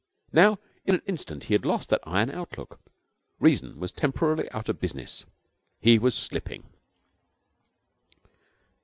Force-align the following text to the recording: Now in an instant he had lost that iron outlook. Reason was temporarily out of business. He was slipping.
Now 0.33 0.57
in 0.83 0.95
an 0.95 1.03
instant 1.05 1.43
he 1.43 1.53
had 1.53 1.63
lost 1.63 1.89
that 1.89 2.01
iron 2.05 2.31
outlook. 2.31 2.79
Reason 3.39 3.79
was 3.79 3.91
temporarily 3.91 4.49
out 4.49 4.67
of 4.67 4.79
business. 4.79 5.25
He 5.79 5.99
was 5.99 6.15
slipping. 6.15 6.63